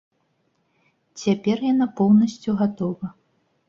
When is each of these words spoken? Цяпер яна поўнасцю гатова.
Цяпер 1.25 1.57
яна 1.71 1.91
поўнасцю 2.03 2.61
гатова. 2.67 3.17